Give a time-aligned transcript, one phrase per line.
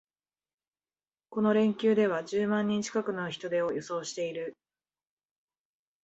[1.29, 4.57] この連休では十万人近くの人出を予想している